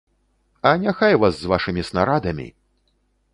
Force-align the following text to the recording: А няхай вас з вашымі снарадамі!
А 0.69 0.71
няхай 0.85 1.13
вас 1.23 1.37
з 1.41 1.51
вашымі 1.51 1.85
снарадамі! 1.91 2.47